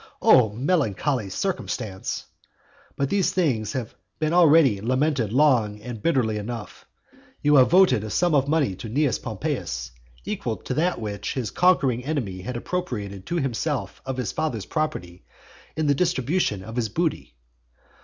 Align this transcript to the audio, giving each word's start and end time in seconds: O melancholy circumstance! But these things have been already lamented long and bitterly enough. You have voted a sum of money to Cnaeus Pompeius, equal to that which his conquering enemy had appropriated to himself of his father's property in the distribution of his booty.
O 0.23 0.49
melancholy 0.49 1.29
circumstance! 1.29 2.25
But 2.95 3.11
these 3.11 3.31
things 3.31 3.73
have 3.73 3.93
been 4.17 4.33
already 4.33 4.81
lamented 4.81 5.31
long 5.31 5.79
and 5.79 6.01
bitterly 6.01 6.37
enough. 6.39 6.85
You 7.43 7.53
have 7.57 7.69
voted 7.69 8.03
a 8.03 8.09
sum 8.09 8.33
of 8.33 8.47
money 8.47 8.73
to 8.77 8.89
Cnaeus 8.89 9.19
Pompeius, 9.19 9.91
equal 10.25 10.57
to 10.57 10.73
that 10.73 10.99
which 10.99 11.35
his 11.35 11.51
conquering 11.51 12.03
enemy 12.03 12.41
had 12.41 12.57
appropriated 12.57 13.27
to 13.27 13.35
himself 13.35 14.01
of 14.03 14.17
his 14.17 14.31
father's 14.31 14.65
property 14.65 15.23
in 15.75 15.85
the 15.85 15.93
distribution 15.93 16.63
of 16.63 16.77
his 16.77 16.89
booty. 16.89 17.35